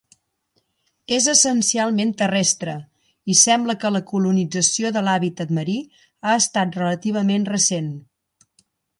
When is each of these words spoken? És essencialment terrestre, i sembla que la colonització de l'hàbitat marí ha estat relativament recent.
És 1.15 1.25
essencialment 1.33 2.13
terrestre, 2.21 2.73
i 3.33 3.35
sembla 3.41 3.75
que 3.83 3.91
la 3.95 4.01
colonització 4.11 4.91
de 4.95 5.03
l'hàbitat 5.09 5.53
marí 5.59 5.75
ha 6.25 6.33
estat 6.41 6.79
relativament 6.81 7.45
recent. 7.51 7.93